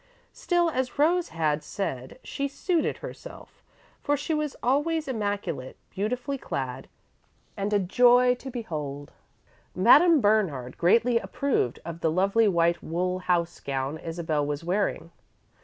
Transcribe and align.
Still, 0.33 0.71
as 0.71 0.97
Rose 0.97 1.29
had 1.29 1.63
said, 1.63 2.17
she 2.23 2.47
"suited 2.47 2.97
herself," 2.97 3.61
for 4.01 4.17
she 4.17 4.33
was 4.33 4.55
always 4.63 5.07
immaculate, 5.07 5.77
beautifully 5.91 6.39
clad, 6.39 6.87
and 7.55 7.71
a 7.71 7.77
joy 7.77 8.33
to 8.33 8.49
behold. 8.49 9.11
Madame 9.75 10.19
Bernard 10.19 10.75
greatly 10.79 11.19
approved 11.19 11.77
of 11.85 11.99
the 11.99 12.09
lovely 12.09 12.47
white 12.47 12.81
wool 12.81 13.19
house 13.19 13.59
gown 13.59 13.99
Isabel 13.99 14.43
was 14.43 14.63
wearing. 14.63 15.11